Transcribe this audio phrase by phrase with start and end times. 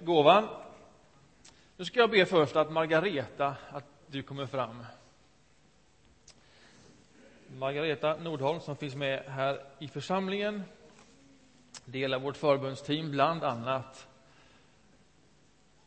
[0.00, 0.48] gåvan.
[1.76, 4.86] Nu ska jag be först att Margareta, att du kommer fram.
[7.58, 10.62] Margareta Nordholm som finns med här i församlingen,
[11.84, 14.06] del av vårt förbundsteam bland annat,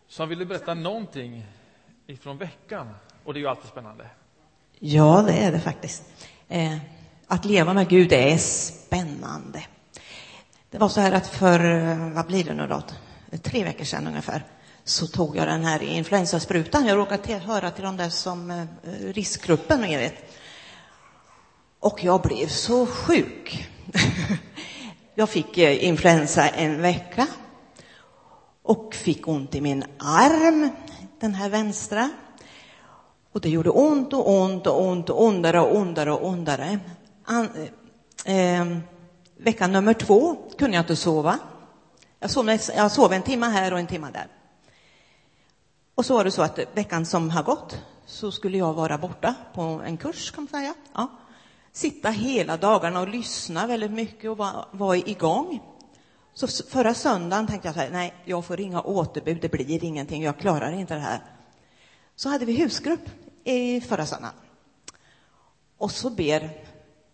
[0.07, 1.45] som ville berätta någonting
[2.07, 2.89] ifrån veckan.
[3.23, 4.09] Och det är ju alltid spännande.
[4.79, 6.03] Ja, det är det faktiskt.
[6.47, 6.77] Eh,
[7.27, 9.65] att leva med Gud är spännande.
[10.69, 12.81] Det var så här att för, eh, vad blir det nu då,
[13.41, 14.45] tre veckor sedan ungefär,
[14.83, 16.85] så tog jag den här influensasprutan.
[16.85, 18.65] Jag råkade höra till de där som eh,
[19.13, 20.15] riskgruppen, ni vet.
[21.79, 23.69] Och jag blev så sjuk.
[25.15, 27.27] jag fick eh, influensa en vecka
[28.63, 30.69] och fick ont i min arm,
[31.19, 32.09] den här vänstra.
[33.31, 36.79] Och det gjorde ont och ont och ont och ondare och ondare och ondare.
[37.25, 37.49] An,
[38.25, 38.79] eh, ehm,
[39.37, 41.39] vecka nummer två kunde jag inte sova.
[42.23, 44.27] Jag sov, jag sov en timme här och en timme där.
[45.95, 49.35] Och så var det så att veckan som har gått så skulle jag vara borta
[49.53, 50.73] på en kurs, kan man säga.
[50.93, 51.07] Ja.
[51.71, 55.61] Sitta hela dagarna och lyssna väldigt mycket och vara, var igång.
[56.33, 60.23] Så förra söndagen tänkte jag så här, nej, jag får ringa återbud, det blir ingenting,
[60.23, 61.19] jag klarar inte det här.
[62.15, 63.09] Så hade vi husgrupp
[63.43, 64.35] i förra söndagen.
[65.77, 66.49] Och så ber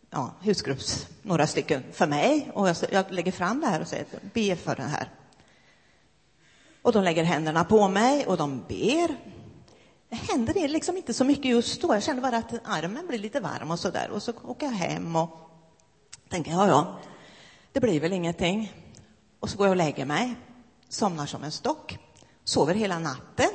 [0.09, 4.05] ja, husgrupps, några stycken för mig och jag, jag lägger fram det här och säger
[4.33, 5.09] be för det här.
[6.81, 9.17] Och de lägger händerna på mig och de ber.
[10.09, 11.93] Det händer det liksom inte så mycket just då.
[11.93, 14.09] Jag kände bara att armen blir lite varm och så där.
[14.09, 15.29] Och så åker jag hem och
[16.29, 16.99] tänker, ja, ja,
[17.71, 18.73] det blir väl ingenting.
[19.39, 20.35] Och så går jag och lägger mig,
[20.89, 21.97] somnar som en stock,
[22.43, 23.49] sover hela natten,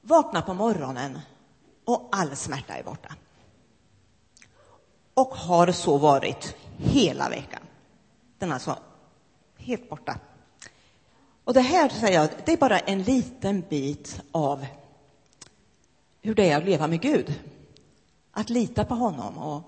[0.00, 1.18] vaknar på morgonen
[1.84, 3.14] och all smärta är borta.
[5.16, 7.62] Och har så varit hela veckan.
[8.38, 8.78] Den är alltså
[9.56, 10.18] helt borta.
[11.44, 14.66] Och det här, säger jag, det är bara en liten bit av
[16.22, 17.40] hur det är att leva med Gud.
[18.32, 19.38] Att lita på honom.
[19.38, 19.62] Och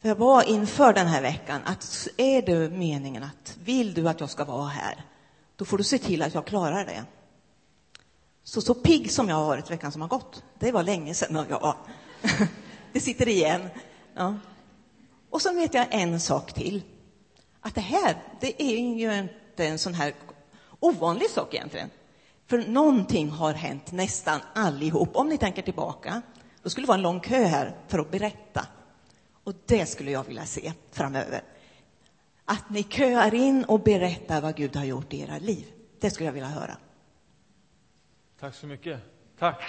[0.00, 4.20] för jag var inför den här veckan att är det meningen att vill du att
[4.20, 5.04] jag ska vara här,
[5.56, 7.04] då får du se till att jag klarar det.
[8.44, 11.46] Så, så pigg som jag har varit veckan som har gått, det var länge sedan
[11.50, 11.74] jag
[12.92, 13.68] Det sitter igen.
[14.18, 14.34] Ja.
[15.30, 16.82] Och så vet jag en sak till.
[17.60, 20.14] Att det här, det är ju inte en sån här
[20.80, 21.90] ovanlig sak egentligen.
[22.46, 25.16] För någonting har hänt nästan allihop.
[25.16, 26.22] Om ni tänker tillbaka,
[26.62, 28.66] då skulle det vara en lång kö här för att berätta.
[29.44, 31.42] Och det skulle jag vilja se framöver.
[32.44, 35.66] Att ni köar in och berättar vad Gud har gjort i era liv.
[36.00, 36.76] Det skulle jag vilja höra.
[38.40, 39.00] Tack så mycket.
[39.38, 39.62] Tack.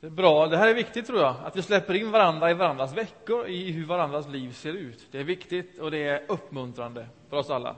[0.00, 0.46] Det är bra.
[0.46, 3.72] Det här är viktigt, tror jag, att vi släpper in varandra i varandras veckor, i
[3.72, 5.06] hur varandras liv ser ut.
[5.10, 7.76] Det är viktigt och det är uppmuntrande för oss alla.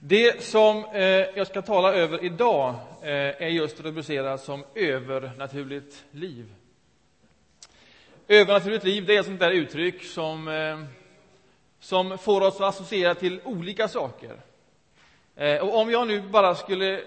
[0.00, 6.54] Det som eh, jag ska tala över idag eh, är just rubricerat som övernaturligt liv.
[8.28, 10.84] Övernaturligt liv det är ett sånt där uttryck som, eh,
[11.80, 14.36] som får oss att associera till olika saker.
[15.36, 17.02] Eh, och om jag nu bara skulle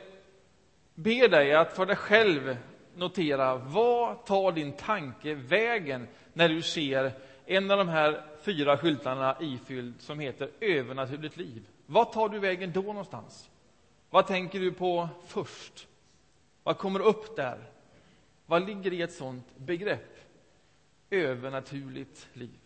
[0.95, 2.57] be dig att för dig själv
[2.97, 7.11] notera vad tar din tanke vägen när du ser
[7.45, 11.67] en av de här fyra skyltarna ifylld som heter övernaturligt liv.
[11.85, 13.49] Vad tar du vägen då någonstans?
[14.09, 15.87] Vad tänker du på först?
[16.63, 17.69] Vad kommer upp där?
[18.45, 20.17] Vad ligger i ett sånt begrepp?
[21.09, 22.59] Övernaturligt liv.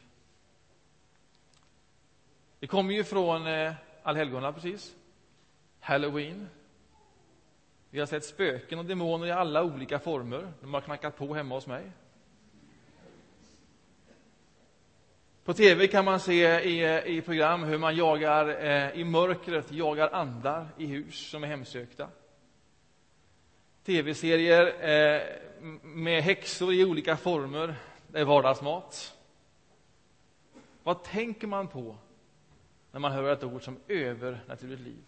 [2.59, 4.95] Det kommer ju från eh, allhelgona precis.
[5.79, 6.49] Halloween.
[7.93, 10.53] Vi har sett spöken och demoner i alla olika former.
[10.61, 11.91] De har knackat på hemma hos mig.
[15.43, 20.09] På tv kan man se i, i program hur man jagar eh, i mörkret, jagar
[20.09, 22.07] andar i hus som är hemsökta.
[23.85, 25.21] Tv-serier eh,
[25.83, 27.75] med häxor i olika former
[28.13, 29.17] är vardagsmat.
[30.83, 31.95] Vad tänker man på
[32.91, 35.03] när man hör ett ord som övernaturligt liv?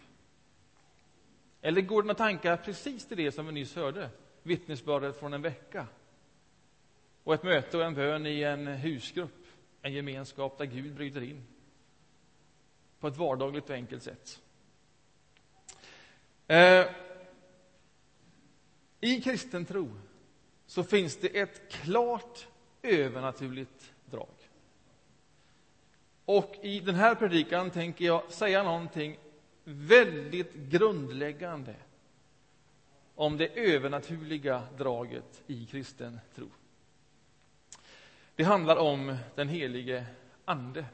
[1.64, 4.10] Eller går dina tankar precis till det som vi nyss hörde,
[4.42, 5.86] vittnesbördet från en vecka?
[7.22, 9.46] Och ett möte och en bön i en husgrupp,
[9.82, 11.46] en gemenskap där Gud bryter in
[13.00, 14.40] på ett vardagligt och enkelt sätt.
[16.46, 16.86] Eh,
[19.00, 19.90] I kristen tro
[20.66, 22.46] så finns det ett klart
[22.82, 24.50] övernaturligt drag.
[26.24, 29.18] Och i den här predikan tänker jag säga någonting
[29.64, 31.74] väldigt grundläggande
[33.14, 36.50] om det övernaturliga draget i kristen tro.
[38.34, 40.06] Det handlar om den helige
[40.44, 40.84] Ande.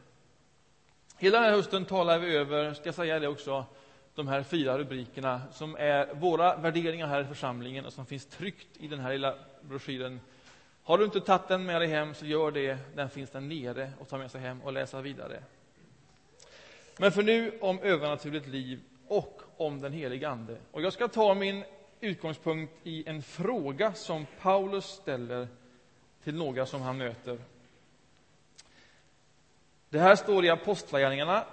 [1.17, 3.67] Hela den här hösten talar vi över, ska jag säga det också,
[4.15, 8.77] de här fyra rubrikerna som är våra värderingar här i församlingen och som finns tryckt
[8.77, 10.21] i den här lilla broschyren.
[10.83, 12.79] Har du inte tagit den med dig hem så gör det.
[12.95, 15.43] Den finns där nere och ta med sig hem och läsa vidare.
[17.01, 20.59] Men för nu om övernaturligt liv och om den helige Ande.
[20.71, 21.65] Och jag ska ta min
[22.01, 25.49] utgångspunkt i en fråga som Paulus ställer
[26.25, 27.39] till några som han möter.
[29.89, 31.45] Det här står i Apostlagärningarna,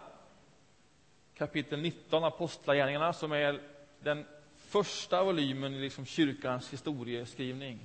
[1.33, 3.61] kapitel 19, Apostlagärningarna, som är
[3.99, 7.79] den första volymen i liksom kyrkans historieskrivning.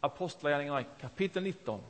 [0.00, 1.80] Apostlagärningarna, kapitel 19.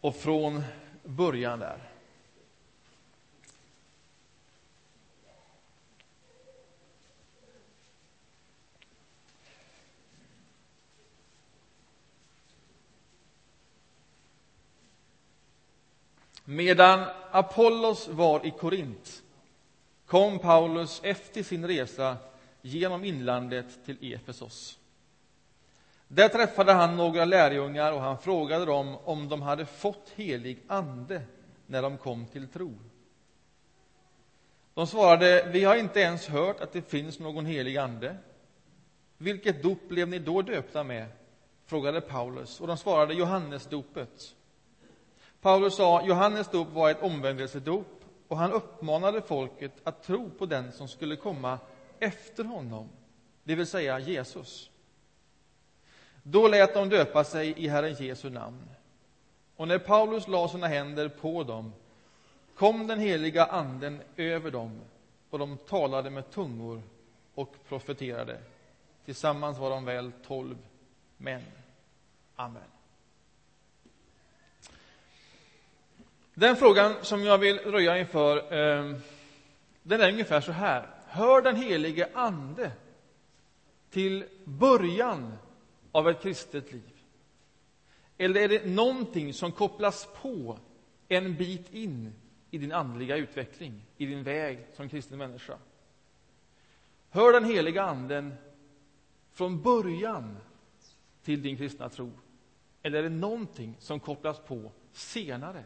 [0.00, 0.62] Och från
[1.04, 1.97] början där.
[16.50, 19.22] Medan Apollos var i Korint
[20.06, 22.16] kom Paulus efter sin resa
[22.62, 24.78] genom inlandet till Efesos.
[26.08, 31.22] Där träffade han några lärjungar och han frågade dem om de hade fått helig ande
[31.66, 32.74] när de kom till tro.
[34.74, 38.16] De svarade, vi har inte ens hört att det finns någon helig ande.
[39.16, 41.06] Vilket dop blev ni då döpta med?
[41.66, 44.34] frågade Paulus, och de svarade Johannesdopet.
[45.40, 50.72] Paulus sa Johannes dop var ett omvändelsedop och han uppmanade folket att tro på den
[50.72, 51.58] som skulle komma
[52.00, 52.88] efter honom,
[53.44, 54.70] det vill säga Jesus.
[56.22, 58.68] Då lät de döpa sig i Herren Jesu namn.
[59.56, 61.72] Och när Paulus lade sina händer på dem
[62.54, 64.80] kom den heliga anden över dem
[65.30, 66.82] och de talade med tungor
[67.34, 68.38] och profeterade.
[69.04, 70.56] Tillsammans var de väl tolv
[71.16, 71.42] män.
[72.36, 72.62] Amen.
[76.38, 78.96] Den frågan som jag vill röja inför, eh,
[79.82, 80.88] den är ungefär så här.
[81.06, 82.72] Hör den helige Ande
[83.90, 85.34] till början
[85.92, 86.92] av ett kristet liv?
[88.18, 90.58] Eller är det någonting som kopplas på
[91.08, 92.12] en bit in
[92.50, 95.58] i din andliga utveckling, i din väg som kristen människa?
[97.10, 98.34] Hör den heliga Anden
[99.32, 100.36] från början
[101.22, 102.12] till din kristna tro?
[102.82, 105.64] Eller är det någonting som kopplas på senare?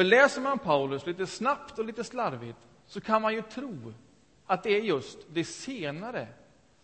[0.00, 3.94] För läser man Paulus lite snabbt och lite slarvigt så kan man ju tro
[4.46, 6.28] att det är just det senare,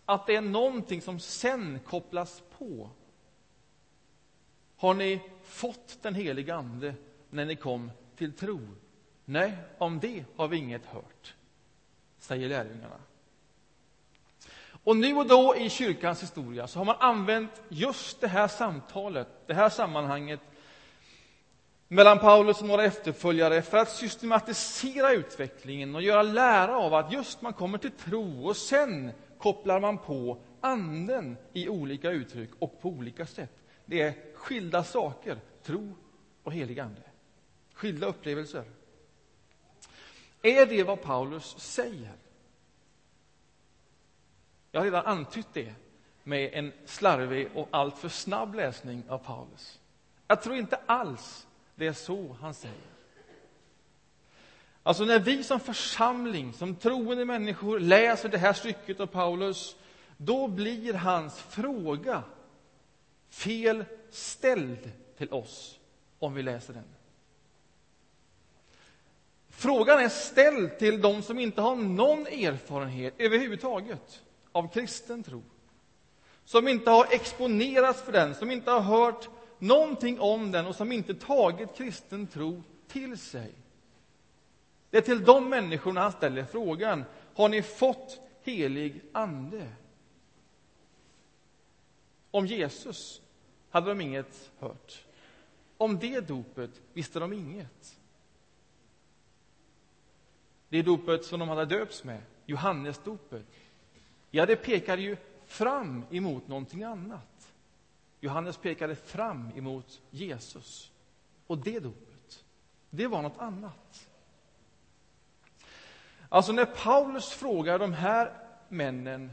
[0.05, 2.89] att det är någonting som sen kopplas på.
[4.77, 6.93] Har ni fått den heliga Ande
[7.29, 8.59] när ni kom till tro?
[9.25, 11.35] Nej, om det har vi inget hört,
[12.17, 12.99] säger lärjungarna.
[14.83, 19.27] Och nu och då i kyrkans historia så har man använt just det här samtalet,
[19.47, 20.39] det här sammanhanget
[21.87, 27.41] mellan Paulus och några efterföljare för att systematisera utvecklingen och göra lära av att just
[27.41, 32.89] man kommer till tro och sen kopplar man på anden i olika uttryck och på
[32.89, 33.51] olika sätt.
[33.85, 35.95] Det är skilda saker, tro
[36.43, 37.01] och helig ande.
[37.73, 38.63] Skilda upplevelser.
[40.41, 42.11] Är det vad Paulus säger?
[44.71, 45.73] Jag har redan antytt det
[46.23, 49.79] med en slarvig och alltför snabb läsning av Paulus.
[50.27, 51.46] Jag tror inte alls
[51.77, 52.77] det är så han säger.
[54.83, 59.75] Alltså när vi som församling, som troende människor läser det här stycket av Paulus,
[60.17, 62.23] då blir hans fråga
[63.29, 65.79] fel ställd till oss
[66.19, 66.83] om vi läser den.
[69.49, 75.43] Frågan är ställd till de som inte har någon erfarenhet överhuvudtaget av kristen tro.
[76.45, 80.91] Som inte har exponerats för den, som inte har hört någonting om den och som
[80.91, 83.53] inte tagit kristen tro till sig.
[84.89, 87.03] Det är till de människorna han ställer frågan.
[87.35, 89.67] Har ni fått helig ande?
[92.31, 93.21] Om Jesus
[93.69, 95.05] hade de inget hört.
[95.77, 97.99] Om det dopet visste de inget.
[100.69, 103.45] Det dopet som de hade döpts med, Johannesdopet,
[104.31, 107.36] ja, det pekade ju fram emot någonting annat.
[108.27, 110.91] Johannes pekade fram emot Jesus.
[111.47, 112.45] Och det dopet,
[112.89, 114.07] det var något annat.
[116.29, 118.33] Alltså när Paulus frågar de här
[118.69, 119.31] männen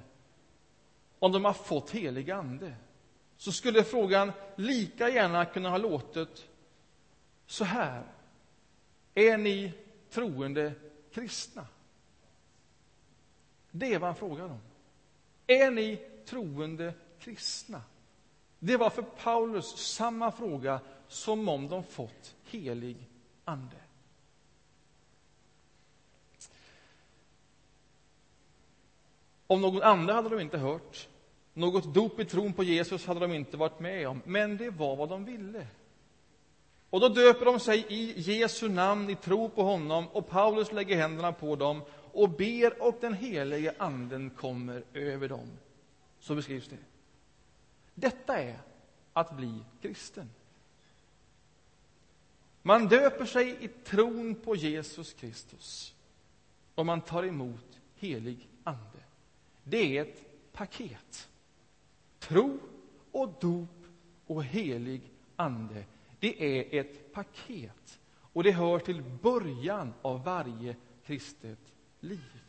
[1.19, 2.75] om de har fått helig ande
[3.37, 6.49] så skulle frågan lika gärna kunna ha låtit
[7.47, 8.03] så här.
[9.15, 9.73] Är ni
[10.11, 10.73] troende
[11.13, 11.67] kristna?
[13.71, 14.61] Det är vad han frågar om.
[15.47, 15.97] Är ni
[16.27, 17.83] troende kristna?
[18.65, 22.97] Det var för Paulus samma fråga som om de fått helig
[23.45, 23.77] ande.
[29.47, 31.09] Om någon ande hade de inte hört.
[31.55, 34.97] Något dop i tron på Jesus hade de inte varit med om, men det var
[34.97, 35.67] vad de ville.
[36.91, 40.97] Och då döper de sig i Jesu namn i tro på honom och Paulus lägger
[40.97, 45.51] händerna på dem och ber och den helige anden kommer över dem.
[46.21, 46.94] Så beskrivs det.
[47.95, 48.59] Detta är
[49.13, 50.31] att bli kristen.
[52.63, 55.95] Man döper sig i tron på Jesus Kristus
[56.75, 58.99] och man tar emot helig ande.
[59.65, 61.29] Det är ett paket.
[62.19, 62.59] Tro
[63.13, 63.87] och dop
[64.27, 65.03] och helig
[65.37, 65.85] ande,
[66.21, 68.01] det är ett paket.
[68.17, 72.43] Och det hör till början av varje kristet liv.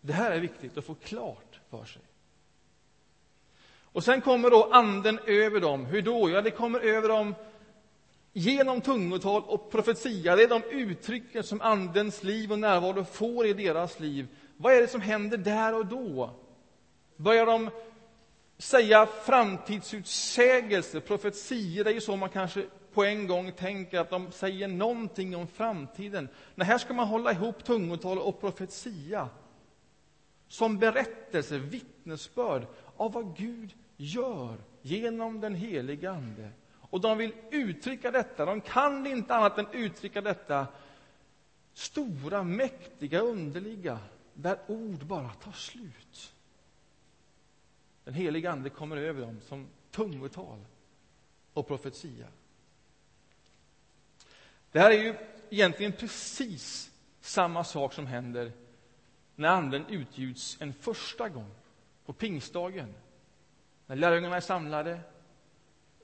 [0.00, 2.02] Det här är viktigt att få klart för sig.
[3.92, 5.86] Och sen kommer då anden över dem.
[5.86, 6.30] Hur då?
[6.30, 7.34] Ja, det kommer över dem
[8.32, 10.36] genom tungotal och profetia.
[10.36, 14.26] Det är de uttrycken som andens liv och närvaro får i deras liv.
[14.56, 16.30] Vad är det som händer där och då?
[17.16, 17.70] Börjar de
[18.58, 21.84] säga framtidsutsägelser, profetier?
[21.84, 25.46] Det är ju så man kanske på en gång tänker att de säger någonting om
[25.46, 26.28] framtiden.
[26.54, 29.28] Nej, här ska man hålla ihop tungotal och profetia
[30.48, 36.50] som berättelse, vittnesbörd av vad Gud gör genom den heliga Ande.
[36.80, 40.66] Och de vill uttrycka detta, de kan inte annat än uttrycka detta
[41.72, 43.98] stora, mäktiga, underliga,
[44.34, 46.32] där ord bara tar slut.
[48.04, 50.58] Den heliga Ande kommer över dem som tungotal
[51.52, 52.26] och profetia.
[54.72, 55.14] Det här är ju
[55.50, 56.90] egentligen precis
[57.20, 58.52] samma sak som händer
[59.34, 61.54] när Anden utgjuts en första gång,
[62.04, 62.94] på pingstdagen.
[63.86, 65.00] När lärjungarna är samlade,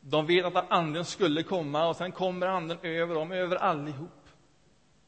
[0.00, 4.11] de vet att Anden skulle komma och sen kommer Anden över dem, över allihop.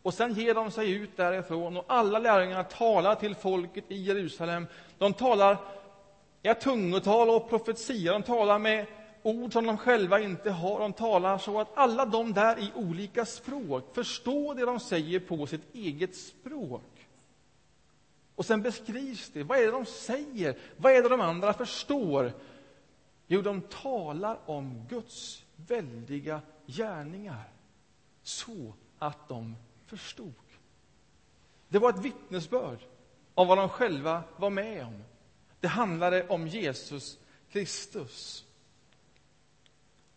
[0.03, 4.67] Och sen ger de sig ut därifrån och alla lärjungarna talar till folket i Jerusalem.
[4.99, 5.57] De talar
[6.43, 8.87] i tungotal och profetia, de talar med
[9.23, 10.81] ord som de själva inte har.
[10.81, 15.47] De talar så att alla de där i olika språk förstår det de säger på
[15.47, 17.07] sitt eget språk.
[18.35, 19.43] Och sen beskrivs det.
[19.43, 20.57] Vad är det de säger?
[20.77, 22.33] Vad är det de andra förstår?
[23.33, 27.49] Jo, de talar om Guds väldiga gärningar
[28.23, 29.57] så att de
[29.87, 30.33] förstod.
[31.69, 32.79] Det var ett vittnesbörd
[33.35, 35.05] om vad de själva var med om.
[35.61, 37.19] Det handlade om Jesus
[37.51, 38.45] Kristus.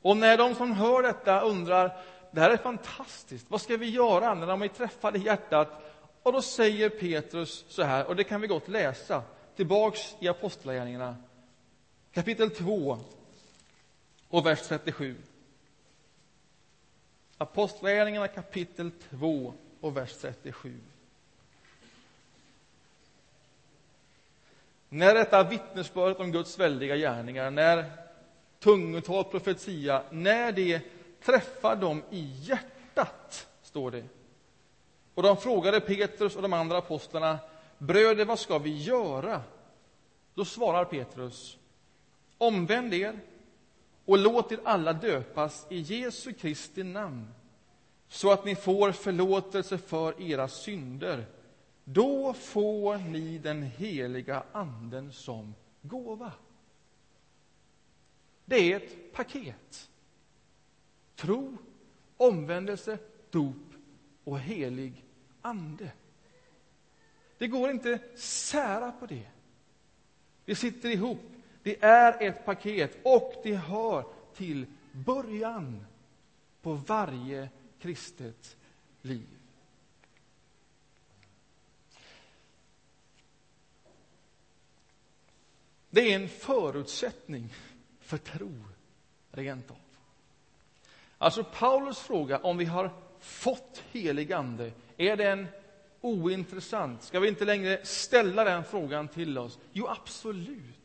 [0.01, 1.97] Och när de som hör detta undrar,
[2.31, 5.69] det här är fantastiskt, vad ska vi göra när de är träffade i hjärtat?
[6.23, 9.23] Och då säger Petrus så här, och det kan vi gott läsa,
[9.55, 11.15] tillbaks i Apostlagärningarna,
[12.13, 12.99] kapitel 2
[14.29, 15.15] och vers 37.
[17.37, 20.79] Apostlagärningarna kapitel 2 och vers 37.
[24.89, 27.91] När detta vittnesbördet om Guds väldiga gärningar, när
[28.59, 30.81] tungotal profetia, när det
[31.23, 34.03] träffar dem i hjärtat, står det.
[35.13, 37.39] Och de frågade Petrus och de andra apostlarna,
[37.77, 39.41] bröder, vad ska vi göra?
[40.33, 41.57] Då svarar Petrus,
[42.47, 43.19] omvänd er
[44.05, 47.27] och låt er alla döpas i Jesu Kristi namn
[48.07, 51.25] så att ni får förlåtelse för era synder.
[51.83, 56.31] Då får ni den heliga Anden som gåva.
[58.45, 59.89] Det är ett paket.
[61.15, 61.57] Tro,
[62.17, 62.97] omvändelse,
[63.29, 63.73] dop
[64.23, 65.05] och helig
[65.41, 65.91] ande.
[67.37, 69.27] Det går inte sära på det.
[70.45, 71.32] Det sitter ihop.
[71.63, 74.05] Det är ett paket och det hör
[74.35, 75.85] till början
[76.61, 78.57] på varje kristet
[79.01, 79.27] liv.
[85.89, 87.49] Det är en förutsättning
[87.99, 88.51] för tro,
[89.31, 89.77] rent av.
[91.17, 95.47] Alltså Paulus fråga om vi har fått helig ande, är den
[96.01, 97.03] ointressant?
[97.03, 99.59] Ska vi inte längre ställa den frågan till oss?
[99.71, 100.82] Jo, absolut.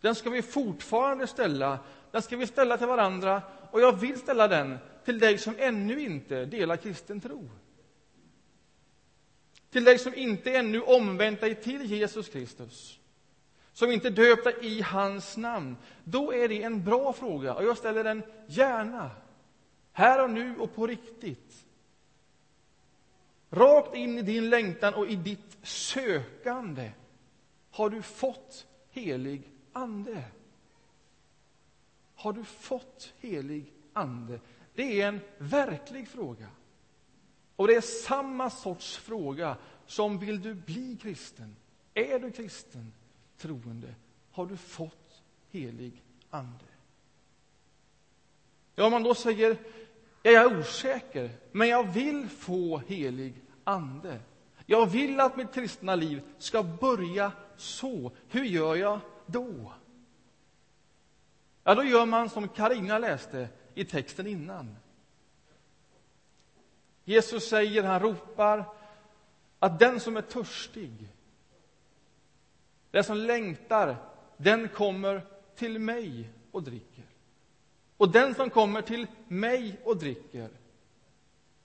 [0.00, 1.78] Den ska vi fortfarande ställa.
[2.10, 6.00] Den ska vi ställa till varandra och jag vill ställa den till dig som ännu
[6.00, 7.50] inte delar kristen tro.
[9.70, 12.98] Till dig som inte ännu omvänt dig till Jesus Kristus,
[13.72, 15.76] som inte döpt dig i hans namn.
[16.04, 19.10] Då är det en bra fråga, och jag ställer den gärna,
[19.92, 21.64] här och nu och på riktigt.
[23.50, 26.90] rakt in i din längtan och i ditt sökande
[27.70, 30.24] har du fått helig ande.
[32.14, 34.40] Har du fått helig ande?
[34.74, 36.48] Det är en verklig fråga.
[37.56, 39.56] Och det är samma sorts fråga
[39.86, 41.56] som vill du bli kristen?
[41.94, 42.92] Är du kristen,
[43.36, 43.94] troende?
[44.30, 46.64] Har du fått helig ande?
[48.74, 49.56] Ja, om man då säger
[50.22, 54.20] jag är osäker, men jag vill få helig ande.
[54.66, 58.12] Jag vill att mitt kristna liv ska börja så.
[58.28, 59.72] Hur gör jag då?
[61.64, 64.76] Ja, då gör man som Karina läste i texten innan.
[67.04, 68.64] Jesus säger, han ropar,
[69.58, 71.08] att den som är törstig,
[72.90, 73.96] den som längtar,
[74.36, 77.04] den kommer till mig och dricker.
[77.96, 80.50] Och den som kommer till mig och dricker,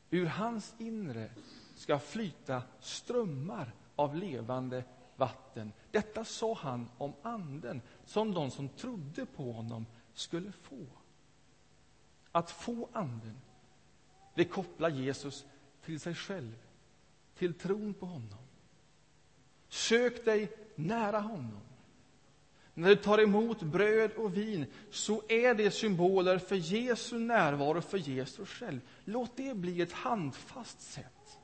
[0.09, 1.29] ur hans inre
[1.75, 4.83] ska flyta strömmar av levande
[5.15, 5.73] vatten.
[5.91, 10.85] Detta sa han om Anden, som de som trodde på honom skulle få.
[12.31, 13.37] Att få Anden,
[14.35, 15.45] det kopplar Jesus
[15.85, 16.55] till sig själv,
[17.35, 18.39] till tron på honom.
[19.69, 21.61] Sök dig nära honom.
[22.73, 27.97] När du tar emot bröd och vin så är det symboler för Jesu närvaro, för
[27.97, 28.79] Jesus själv.
[29.05, 31.39] Låt det bli ett handfast sätt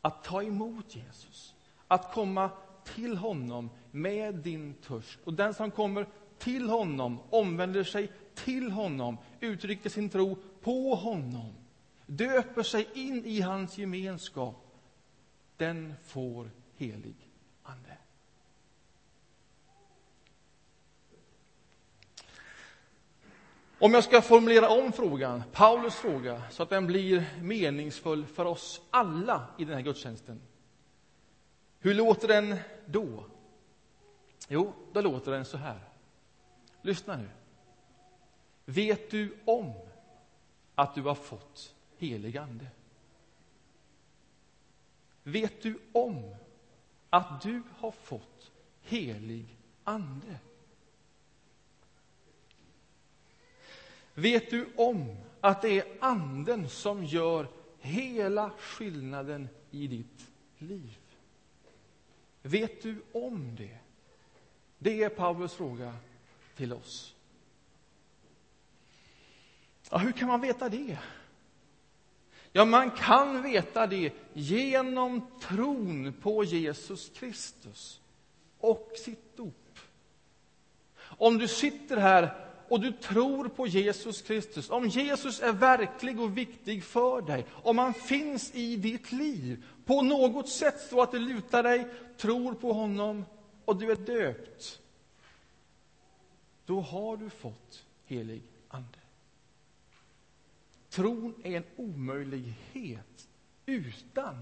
[0.00, 1.55] att ta emot Jesus,
[1.88, 2.50] att komma
[2.84, 5.18] till honom med din törst.
[5.24, 6.06] Och den som kommer
[6.38, 11.54] till honom, omvänder sig till honom, uttrycker sin tro på honom,
[12.06, 14.56] döper sig in i hans gemenskap,
[15.56, 17.14] den får helig
[17.62, 17.96] ande.
[23.78, 28.80] Om jag ska formulera om frågan, Paulus fråga, så att den blir meningsfull för oss
[28.90, 30.40] alla i den här gudstjänsten.
[31.80, 32.56] Hur låter den
[32.86, 33.24] då?
[34.48, 35.80] Jo, då låter den så här.
[36.82, 37.28] Lyssna nu.
[38.64, 39.72] Vet du om
[40.74, 42.66] att du har fått helig ande?
[45.22, 46.34] Vet du om
[47.10, 50.38] att du har fått helig ande?
[54.14, 60.98] Vet du om att det är Anden som gör hela skillnaden i ditt liv?
[62.46, 63.78] Vet du om det?
[64.78, 65.94] Det är Paulus fråga
[66.56, 67.14] till oss.
[69.90, 70.98] Ja, hur kan man veta det?
[72.52, 78.00] Ja, man kan veta det genom tron på Jesus Kristus
[78.58, 79.78] och sitt dop.
[80.98, 86.38] Om du sitter här och du tror på Jesus Kristus, om Jesus är verklig och
[86.38, 91.18] viktig för dig, om han finns i ditt liv på något sätt så att du
[91.18, 93.24] lutar dig, tror på honom
[93.64, 94.80] och du är döpt,
[96.66, 98.98] då har du fått helig ande.
[100.88, 103.28] Tron är en omöjlighet
[103.66, 104.40] utan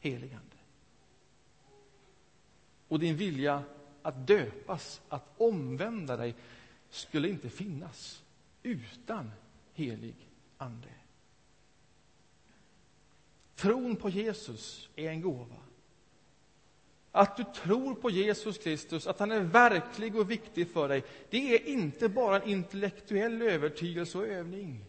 [0.00, 0.56] helig ande.
[2.88, 3.62] Och din vilja
[4.02, 6.34] att döpas, att omvända dig,
[6.94, 8.22] skulle inte finnas
[8.62, 9.30] utan
[9.72, 10.14] helig
[10.58, 10.88] ande.
[13.54, 15.56] Tron på Jesus är en gåva.
[17.12, 21.54] Att du tror på Jesus Kristus, att han är verklig och viktig för dig, det
[21.54, 24.84] är inte bara en intellektuell övertygelse och övning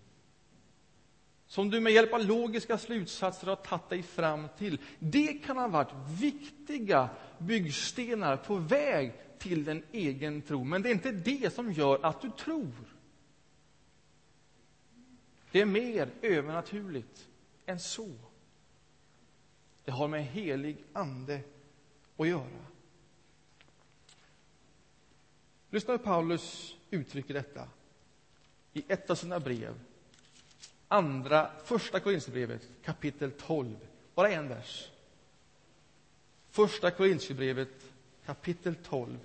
[1.48, 4.78] som du med hjälp av logiska slutsatser har tagit dig fram till.
[5.00, 9.13] Det kan ha varit viktiga byggstenar på väg
[9.46, 12.74] till en egen tro, men det är inte det som gör att du tror.
[15.52, 17.28] Det är mer övernaturligt
[17.66, 18.14] än så.
[19.84, 21.42] Det har med helig ande
[22.18, 22.66] att göra.
[25.70, 27.70] Lyssna hur Paulus uttrycker detta
[28.74, 29.80] i ett av sina brev.
[30.88, 33.76] Andra, första Korinthierbrevet, kapitel 12.
[34.16, 34.90] Bara en vers.
[36.50, 37.92] Första Korinthierbrevet,
[38.26, 39.20] kapitel 12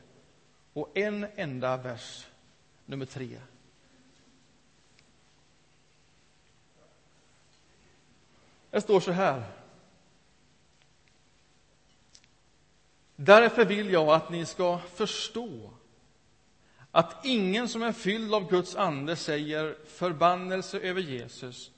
[0.80, 2.26] och en enda vers,
[2.86, 3.40] nummer tre.
[8.70, 9.42] Det står så här.
[13.16, 15.70] Därför vill jag att ni ska förstå
[16.90, 21.70] att ingen som är fylld av Guds ande säger förbannelse över Jesus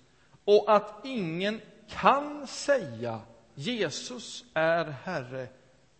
[0.45, 3.21] och att ingen kan säga
[3.55, 5.49] Jesus är Herre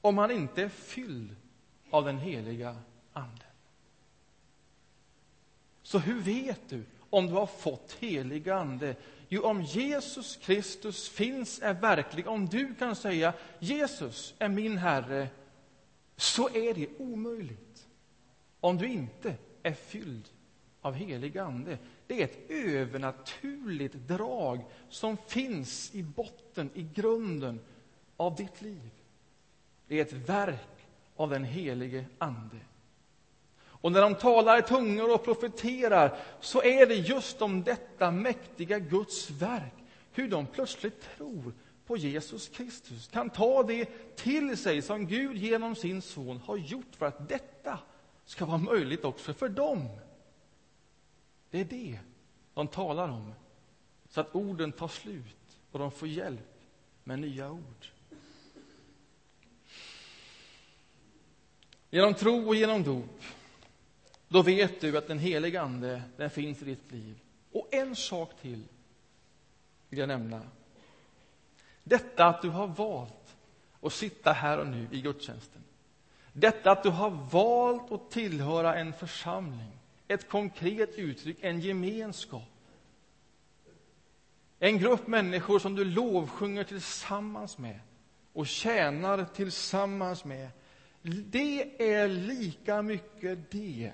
[0.01, 1.37] om han inte är fylld
[1.91, 2.77] av den heliga
[3.13, 3.39] Anden.
[5.83, 8.97] Så hur vet du om du har fått helig Ande?
[9.29, 15.29] Jo, om Jesus Kristus finns, är verklig, om du kan säga Jesus är min Herre,
[16.17, 17.89] så är det omöjligt
[18.61, 20.29] om du inte är fylld
[20.81, 21.79] av helig Ande.
[22.07, 27.61] Det är ett övernaturligt drag som finns i botten, i grunden
[28.17, 28.91] av ditt liv.
[29.87, 32.61] Det är ett verk av den helige Ande.
[33.83, 38.79] Och när de talar i tungor och profeterar så är det just om detta mäktiga
[38.79, 39.75] Guds verk,
[40.13, 41.53] hur de plötsligt tror
[41.87, 46.97] på Jesus Kristus, kan ta det till sig som Gud genom sin son har gjort
[46.97, 47.79] för att detta
[48.25, 49.89] ska vara möjligt också för dem.
[51.51, 51.99] Det är det
[52.55, 53.35] de talar om,
[54.09, 56.59] så att orden tar slut och de får hjälp
[57.05, 57.87] med nya ord.
[61.91, 63.23] Genom tro och genom dop,
[64.33, 67.19] då vet du att den heliga Ande, den finns i ditt liv.
[67.53, 68.63] Och en sak till
[69.89, 70.43] vill jag nämna.
[71.85, 73.37] Detta att du har valt
[73.81, 75.63] att sitta här och nu i gudstjänsten.
[76.33, 79.73] Detta att du har valt att tillhöra en församling,
[80.09, 82.49] ett konkret uttryck, en gemenskap.
[84.59, 87.81] En grupp människor som du lovsjunger tillsammans med
[88.33, 90.49] och tjänar tillsammans med.
[91.03, 93.93] Det är lika mycket det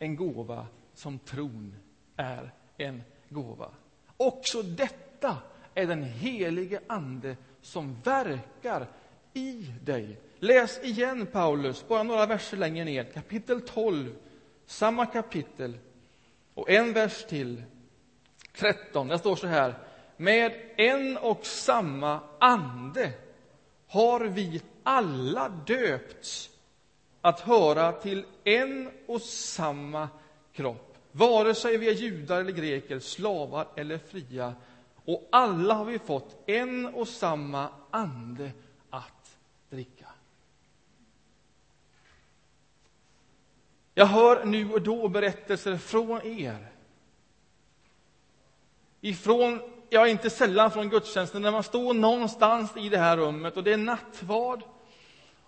[0.00, 1.74] en gåva som tron
[2.16, 3.70] är en gåva.
[4.16, 5.36] Också detta
[5.74, 8.86] är den helige Ande som verkar
[9.32, 10.20] i dig.
[10.38, 14.14] Läs igen Paulus, bara några verser längre ner, kapitel 12,
[14.66, 15.78] samma kapitel
[16.54, 17.62] och en vers till,
[18.56, 19.08] 13.
[19.08, 19.78] Där står så här.
[20.16, 23.12] Med en och samma ande
[23.86, 26.49] har vi alla döpts
[27.20, 30.08] att höra till en och samma
[30.52, 34.54] kropp, vare sig vi är judar eller greker, slavar eller fria.
[35.04, 38.50] Och alla har vi fått en och samma ande
[38.90, 39.36] att
[39.70, 40.06] dricka.
[43.94, 46.72] Jag hör nu och då berättelser från er.
[49.00, 53.64] Ifrån, ja, inte sällan från gudstjänsten, när man står någonstans i det här rummet och
[53.64, 54.62] det är nattvard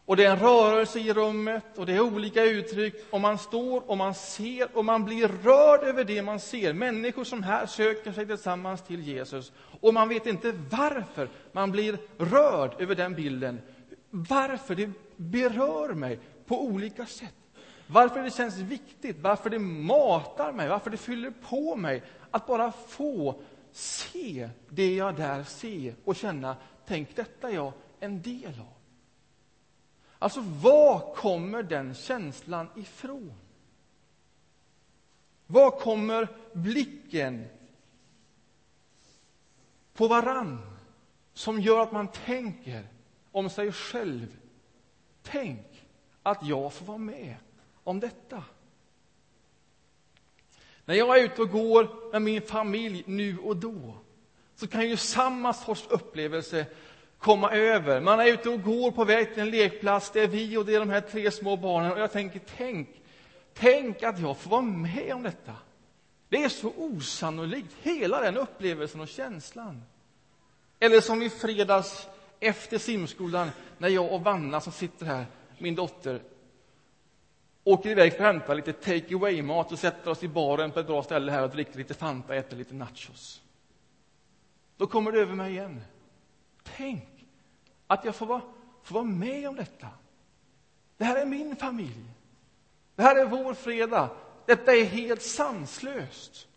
[0.06, 3.90] och det är en rörelse i rummet och det är olika uttryck och man står
[3.90, 6.72] och man ser och man blir rörd över det man ser.
[6.72, 11.98] Människor som här söker sig tillsammans till Jesus och man vet inte varför man blir
[12.18, 13.60] rörd över den bilden.
[14.10, 17.34] Varför det berör mig på olika sätt.
[17.86, 22.72] Varför det känns viktigt, varför det matar mig, varför det fyller på mig att bara
[22.72, 23.40] få
[23.72, 28.82] se det jag där ser och känna, tänk detta är jag en del av.
[30.22, 33.32] Alltså, var kommer den känslan ifrån?
[35.46, 37.48] Var kommer blicken
[39.92, 40.78] på varann
[41.32, 42.87] som gör att man tänker
[43.32, 44.37] om sig själv?
[45.22, 45.87] Tänk
[46.22, 47.37] att jag får vara med
[47.85, 48.44] om detta.
[50.85, 53.94] När jag är ute och går med min familj nu och då
[54.54, 56.66] så kan ju samma sorts upplevelse
[57.22, 58.00] komma över.
[58.00, 60.11] Man är ute och går på väg till en lekplats.
[60.11, 61.92] Det är vi och det är de här tre små barnen.
[61.92, 62.88] Och jag tänker, tänk,
[63.54, 65.52] tänk att jag får vara med om detta.
[66.28, 69.82] Det är så osannolikt, hela den upplevelsen och känslan.
[70.78, 72.08] Eller som i fredags
[72.40, 75.26] efter simskolan, när jag och Vanna som sitter här,
[75.58, 76.22] min dotter,
[77.64, 80.87] åker iväg för att hämta lite take away-mat och sätter oss i baren på ett
[80.87, 83.42] bra ställe här och dricker lite Fanta och äter lite nachos.
[84.76, 85.80] Då kommer det över mig igen.
[86.76, 87.12] Tänk
[87.92, 88.42] att jag får vara,
[88.83, 89.88] får vara med om detta.
[90.96, 92.05] Det här är min familj.
[92.94, 94.11] Det här är vår fredag.
[94.46, 96.48] Detta är helt sanslöst.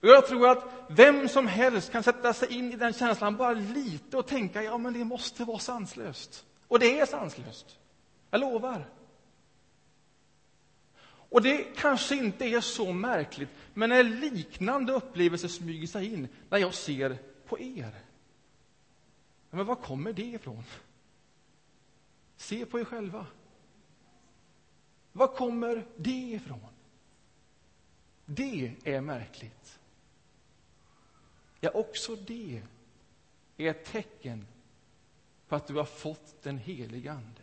[0.00, 3.52] Och jag tror att vem som helst kan sätta sig in i den känslan bara
[3.52, 6.44] lite och tänka ja, men det måste vara sanslöst.
[6.68, 7.78] Och det är sanslöst.
[8.30, 8.88] Jag lovar.
[11.30, 16.58] Och det kanske inte är så märkligt, men en liknande upplevelse smyger sig in när
[16.58, 18.07] jag ser på er.
[19.50, 20.64] Men var kommer det ifrån?
[22.36, 23.26] Se på er själva.
[25.12, 26.60] Var kommer det ifrån?
[28.24, 29.78] Det är märkligt.
[31.60, 32.62] Ja, också det
[33.56, 34.46] är ett tecken
[35.48, 37.42] på att du har fått den heliga Ande.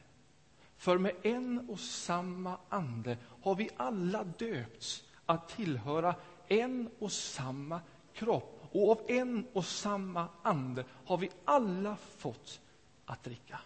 [0.77, 6.15] För med en och samma ande har vi alla döpts att tillhöra
[6.47, 7.81] en och samma
[8.13, 8.54] kropp.
[8.75, 12.61] Och av en och samma ande har vi alla fått
[13.05, 13.59] att dricka.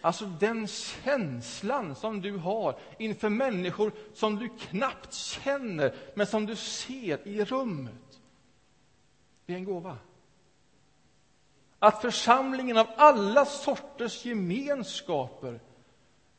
[0.00, 6.56] Alltså den känslan som du har inför människor som du knappt känner, men som du
[6.56, 8.20] ser i rummet.
[9.46, 9.98] Det är en gåva.
[11.78, 15.60] Att församlingen av alla sorters gemenskaper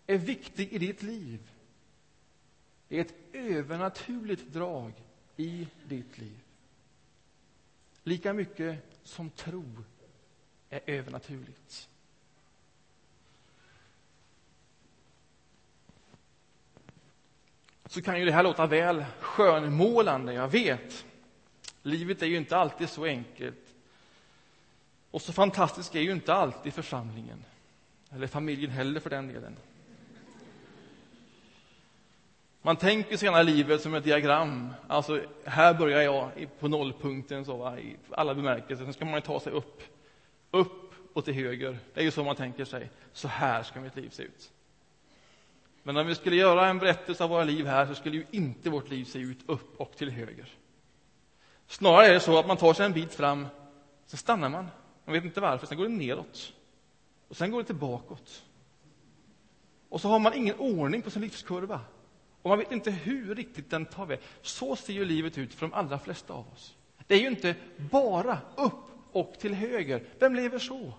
[0.08, 1.52] är viktig i ditt liv.
[2.88, 4.94] Det är ett övernaturligt drag
[5.38, 6.40] i ditt liv.
[8.04, 9.66] Lika mycket som tro
[10.70, 11.90] är övernaturligt.
[17.86, 21.06] Så kan ju det här låta väl skönmålande, jag vet.
[21.82, 23.76] Livet är ju inte alltid så enkelt.
[25.12, 27.44] Och så fantastisk är ju inte alltid församlingen,
[28.10, 29.56] eller familjen heller för den delen.
[32.68, 34.74] Man tänker sig livet som ett diagram.
[34.88, 38.84] Alltså, här börjar jag på nollpunkten så, va, i alla bemärkelser.
[38.84, 39.84] Sen ska man ta sig upp.
[40.52, 41.80] Upp och till höger.
[41.94, 42.90] Det är ju så man tänker sig.
[43.14, 44.52] Så här ska mitt liv se ut.
[45.84, 48.70] Men om vi skulle göra en berättelse av våra liv här så skulle ju inte
[48.70, 50.48] vårt liv se ut upp och till höger.
[51.68, 53.48] Snarare är det så att man tar sig en bit fram,
[54.06, 54.68] sen stannar man.
[55.06, 56.54] Man vet inte varför, sen går det neråt.
[57.28, 58.44] Och sen går det tillbakåt.
[59.90, 61.82] Och så har man ingen ordning på sin livskurva.
[62.42, 64.20] Och man vet inte hur riktigt den tar väg.
[64.42, 66.76] Så ser ju livet ut för de allra flesta av oss.
[67.08, 68.74] Det är ju inte bara upp
[69.12, 70.04] och till höger.
[70.20, 70.94] Vem lever så?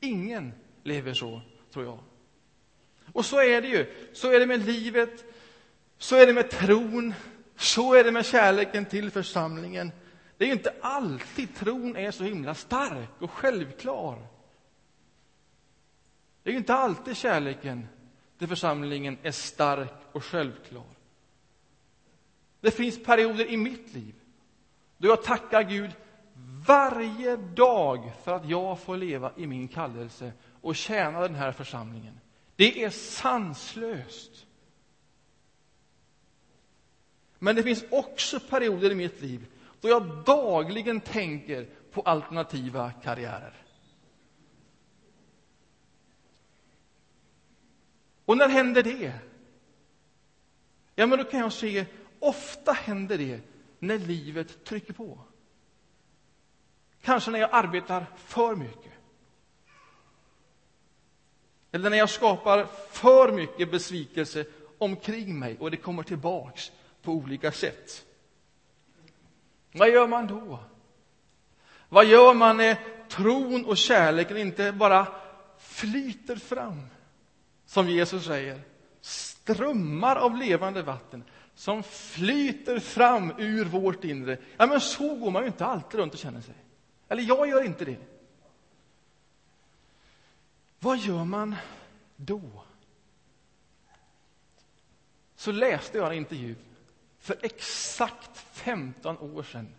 [0.00, 1.40] Ingen lever så,
[1.72, 1.98] tror jag.
[3.12, 4.10] Och så är det ju.
[4.12, 5.24] Så är det med livet,
[5.98, 7.14] så är det med tron,
[7.56, 9.92] så är det med kärleken till församlingen.
[10.36, 14.26] Det är ju inte alltid tron är så himla stark och självklar.
[16.42, 17.86] Det är ju inte alltid kärleken
[18.38, 20.84] till församlingen är stark och självklar.
[22.60, 24.14] Det finns perioder i mitt liv
[24.98, 25.90] då jag tackar Gud
[26.66, 32.20] varje dag för att jag får leva i min kallelse och tjäna den här församlingen.
[32.56, 34.46] Det är sanslöst.
[37.38, 39.46] Men det finns också perioder i mitt liv
[39.80, 43.54] då jag dagligen tänker på alternativa karriärer.
[48.24, 49.12] Och när händer det?
[50.98, 51.86] Ja, men då kan jag se,
[52.18, 53.40] ofta händer det
[53.78, 55.18] när livet trycker på.
[57.02, 58.92] Kanske när jag arbetar för mycket.
[61.72, 64.46] Eller när jag skapar för mycket besvikelse
[64.78, 68.04] omkring mig och det kommer tillbaks på olika sätt.
[69.72, 70.58] Vad gör man då?
[71.88, 72.76] Vad gör man när
[73.08, 75.06] tron och kärleken inte bara
[75.58, 76.86] flyter fram,
[77.66, 78.60] som Jesus säger,
[79.54, 84.38] strömmar av levande vatten som flyter fram ur vårt inre.
[84.56, 86.54] Ja, men så går man ju inte alltid runt och känner sig.
[87.08, 87.96] Eller jag gör inte det.
[90.78, 91.54] Vad gör man
[92.16, 92.40] då?
[95.36, 96.54] Så läste jag en intervju
[97.18, 99.74] för exakt 15 år sedan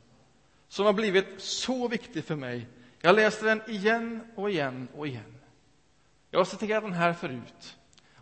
[0.67, 2.67] som har blivit så viktig för mig.
[3.01, 5.36] Jag läste den igen och igen och igen.
[6.32, 7.77] Jag har citerat den här förut.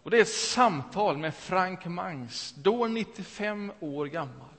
[0.06, 4.50] Och Det är ett samtal med Frank Mangs, då 95 år gammal.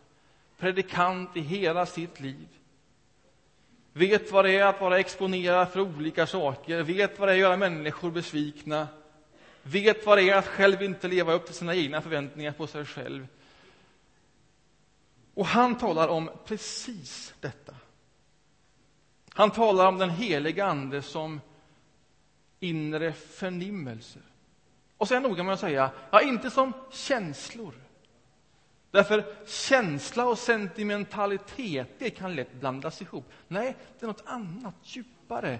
[0.58, 2.48] Predikant i hela sitt liv.
[3.92, 7.40] Vet vad det är att vara exponerad för olika saker, vet vad det är att
[7.40, 8.88] göra människor besvikna.
[9.62, 12.84] Vet vad det är att själv inte leva upp till sina egna förväntningar på sig
[12.84, 13.26] själv.
[15.34, 17.74] Och han talar om precis detta.
[19.28, 21.40] Han talar om den heliga Ande som
[22.60, 24.22] inre förnimmelser.
[24.98, 27.74] Och sen noga med att säga, ja, inte som känslor.
[28.90, 33.24] Därför känsla och sentimentalitet, det kan lätt blandas ihop.
[33.48, 35.58] Nej, det är något annat, djupare.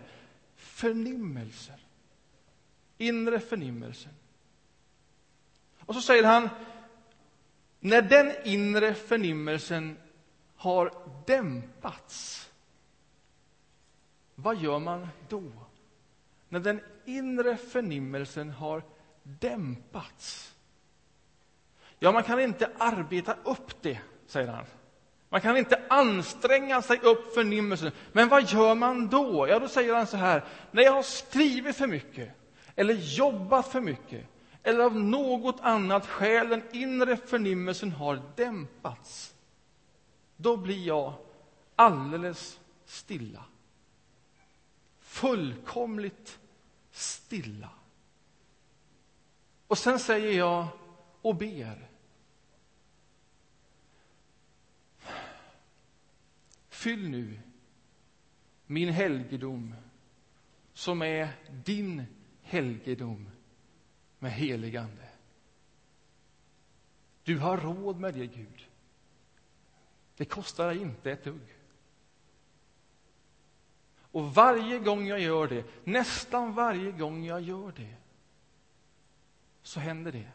[0.57, 1.81] Förnimmelser.
[2.99, 4.13] Inre förnimmelser.
[5.81, 6.49] Och så säger han,
[7.81, 9.99] när den inre förnimmelsen
[10.57, 10.93] har
[11.27, 12.51] dämpats,
[14.35, 15.53] vad gör man då?
[16.49, 18.83] När den inre förnimmelsen har
[19.27, 20.55] dämpats.
[21.99, 24.65] Ja, man kan inte arbeta upp det, säger han.
[25.29, 27.93] Man kan inte anstränga sig upp förnimmelsen.
[28.13, 29.49] Men vad gör man då?
[29.49, 30.45] Ja, då säger han så här.
[30.71, 32.31] När jag har skrivit för mycket,
[32.77, 34.27] eller jobbat för mycket,
[34.63, 39.35] eller av något annat skäl den inre förnimmelsen har dämpats,
[40.37, 41.13] då blir jag
[41.77, 43.45] alldeles stilla.
[45.01, 46.39] Fullkomligt
[46.91, 47.69] stilla.
[49.67, 50.69] Och sen säger jag
[51.23, 51.89] och ber.
[56.69, 57.39] Fyll nu
[58.67, 59.75] min helgedom
[60.73, 61.29] som är
[61.65, 62.05] din
[62.43, 63.31] helgedom
[64.19, 65.09] med helig ande.
[67.25, 68.69] Du har råd med det, Gud.
[70.17, 71.57] Det kostar dig inte ett dugg.
[73.99, 77.95] Och varje gång jag gör det, nästan varje gång jag gör det,
[79.67, 80.29] så händer det.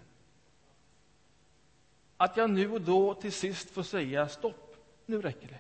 [2.17, 5.60] Att jag nu och då till sist får säga stopp, nu räcker det.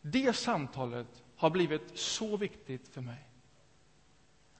[0.00, 3.28] Det samtalet har blivit så viktigt för mig.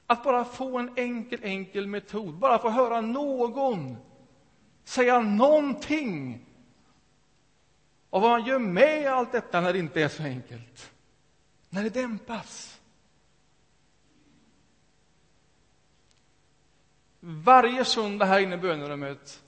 [0.07, 3.97] Att bara få en enkel, enkel metod, bara få höra någon
[4.85, 6.47] säga någonting
[8.11, 10.93] av vad man gör med allt detta när det inte är så enkelt.
[11.69, 12.80] När det dämpas.
[17.21, 19.43] Varje söndag här inne i bönerummet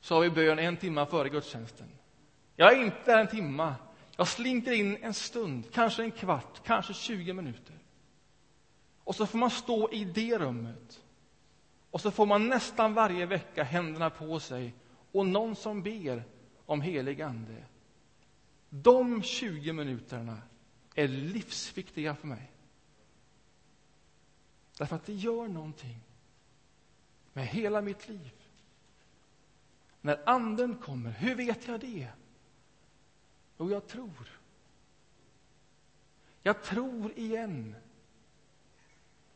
[0.00, 1.88] så har vi bön en timme före gudstjänsten.
[2.56, 3.74] Jag är inte där en timme.
[4.16, 7.78] Jag slinker in en stund, kanske en kvart, kanske 20 minuter.
[9.04, 11.04] Och så får man stå i det rummet.
[11.90, 14.74] Och så får man nästan varje vecka händerna på sig
[15.12, 16.24] och någon som ber
[16.66, 17.64] om helig ande.
[18.70, 20.38] De 20 minuterna
[20.94, 22.52] är livsviktiga för mig.
[24.78, 26.00] Därför att det gör någonting
[27.38, 28.32] med hela mitt liv.
[30.00, 32.08] När Anden kommer, hur vet jag det?
[33.58, 34.40] Jo, jag tror.
[36.42, 37.74] Jag tror igen.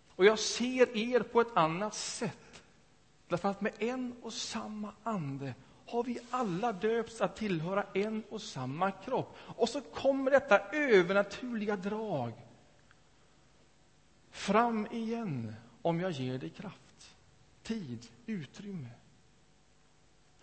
[0.08, 2.62] Och jag ser er på ett annat sätt.
[3.28, 5.54] Därför att med en och samma ande
[5.86, 9.36] har vi alla döpts att tillhöra en och samma kropp.
[9.38, 12.32] Och så kommer detta övernaturliga drag
[14.30, 16.91] fram igen om jag ger dig kraft,
[17.72, 18.88] tid, utrymme.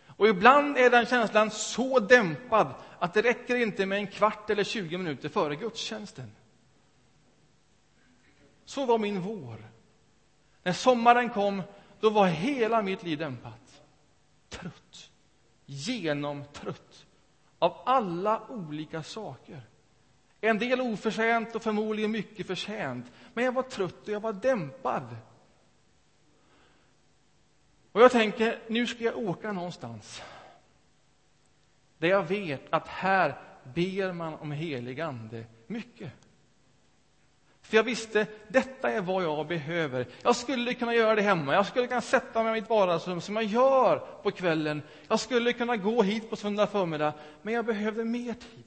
[0.08, 4.64] Och ibland är den känslan så dämpad att det räcker inte med en kvart eller
[4.64, 6.32] 20 minuter före gudstjänsten.
[8.66, 9.72] Så var min vår.
[10.64, 11.62] När sommaren kom,
[12.00, 13.82] då var hela mitt liv dämpat.
[14.50, 15.12] Trött.
[15.66, 17.06] Genomtrött.
[17.60, 19.62] Av alla olika saker.
[20.42, 23.12] En del oförtjänt och förmodligen mycket förtjänt.
[23.34, 25.16] Men jag var trött och jag var dämpad.
[27.92, 30.22] Och jag tänker, nu ska jag åka någonstans.
[31.98, 36.12] Där jag vet att här ber man om helig ande mycket.
[37.62, 40.08] För jag visste, detta är vad jag behöver.
[40.22, 41.54] Jag skulle kunna göra det hemma.
[41.54, 44.82] Jag skulle kunna sätta mig i mitt vardagsrum som jag gör på kvällen.
[45.08, 47.14] Jag skulle kunna gå hit på söndag förmiddag.
[47.42, 48.64] Men jag behövde mer tid.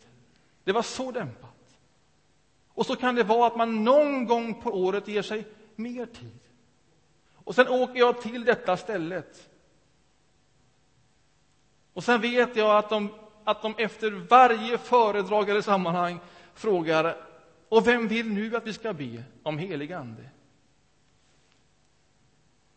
[0.65, 1.79] Det var så dämpat.
[2.69, 6.39] Och så kan det vara att man någon gång på året ger sig mer tid.
[7.45, 9.49] Och sen åker jag till detta stället.
[11.93, 13.09] Och sen vet jag att de,
[13.45, 16.21] att de efter varje föredrag eller sammanhang
[16.55, 17.17] frågar
[17.69, 20.29] och vem vill nu att vi ska be om helig ande?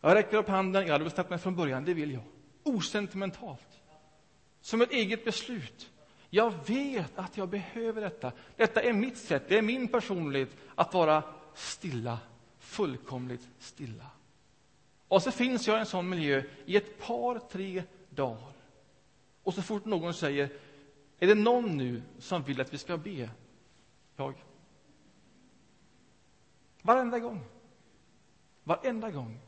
[0.00, 2.22] Jag räcker upp handen, jag hade bestämt mig från början, det vill jag.
[2.62, 3.80] Osentimentalt.
[4.60, 5.90] Som ett eget beslut.
[6.30, 8.32] Jag vet att jag behöver detta.
[8.56, 11.22] Detta är mitt sätt, det är min personlighet att vara
[11.54, 12.18] stilla,
[12.58, 14.06] fullkomligt stilla.
[15.08, 18.52] Och så finns jag i en sån miljö i ett par, tre dagar.
[19.42, 20.50] Och så fort någon säger,
[21.18, 23.30] är det någon nu som vill att vi ska be?
[24.16, 24.34] Jag.
[26.82, 27.40] Varenda gång.
[28.64, 29.40] Varenda gång.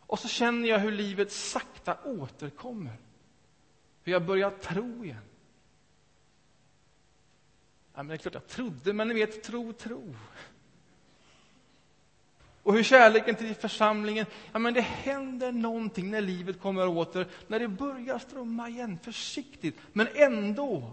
[0.00, 2.96] Och så känner jag hur livet sakta återkommer.
[4.02, 5.24] Hur jag börjar tro igen.
[7.94, 10.14] Ja, men det är klart jag trodde, men ni vet, tro, tro.
[12.62, 17.58] Och hur kärleken till församlingen, ja men det händer någonting när livet kommer åter, när
[17.58, 20.92] det börjar strömma igen, försiktigt, men ändå.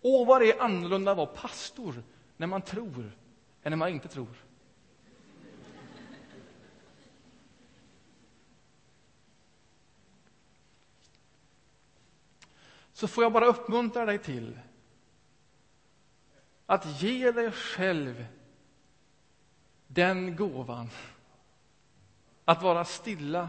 [0.00, 2.02] Åh, vad det är annorlunda att vara pastor
[2.36, 3.12] när man tror
[3.62, 4.36] än när man inte tror.
[12.92, 14.58] Så får jag bara uppmuntra dig till
[16.66, 18.26] att ge dig själv
[19.88, 20.90] den gåvan
[22.44, 23.48] att vara stilla,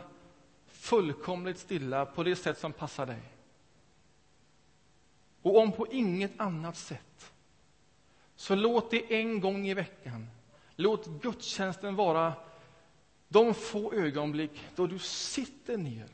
[0.67, 3.21] fullkomligt stilla på det sätt som passar dig.
[5.41, 7.33] Och om på inget annat sätt,
[8.35, 10.27] så låt det en gång i veckan,
[10.75, 12.33] låt gudstjänsten vara
[13.27, 16.07] de få ögonblick då du sitter ner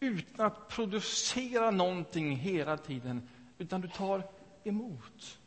[0.00, 4.22] utan att producera någonting hela tiden, utan du tar
[4.64, 5.38] emot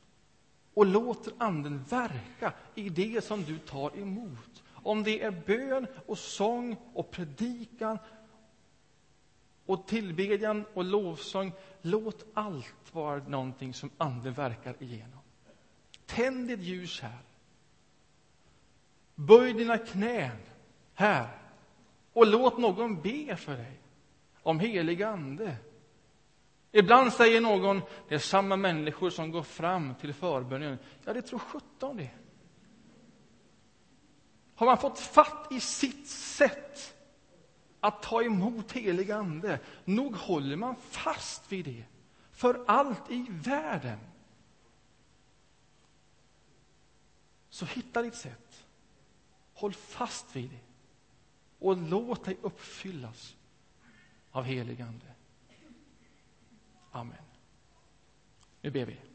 [0.73, 4.63] och låter Anden verka i det som du tar emot.
[4.73, 7.97] Om det är bön och sång och predikan
[9.65, 11.51] och tillbedjan och lovsång,
[11.81, 15.19] låt allt vara någonting som Anden verkar igenom.
[16.05, 17.21] Tänd ett ljus här.
[19.15, 20.37] Böj dina knän
[20.93, 21.37] här
[22.13, 23.79] och låt någon be för dig
[24.43, 25.55] om helig ande.
[26.71, 30.77] Ibland säger någon, det är samma människor som går fram till förbönen.
[31.05, 32.09] Ja, det tror sjutton det.
[34.55, 36.97] Har man fått fatt i sitt sätt
[37.79, 41.83] att ta emot helig ande, nog håller man fast vid det
[42.31, 43.99] för allt i världen.
[47.49, 48.65] Så hitta ditt sätt.
[49.53, 50.59] Håll fast vid det
[51.59, 53.35] och låt dig uppfyllas
[54.31, 55.05] av helig Ande.
[56.91, 57.23] Amen.
[58.61, 59.10] Nu ber vi.